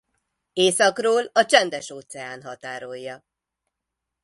Északról 0.53 1.29
a 1.33 1.45
Csendes-óceán 1.45 2.41
határolja. 2.41 3.25